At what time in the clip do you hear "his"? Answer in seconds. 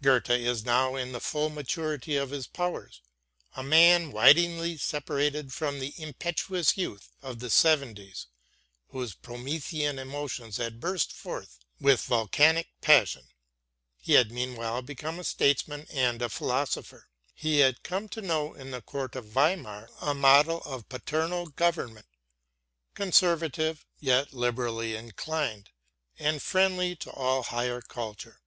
2.30-2.46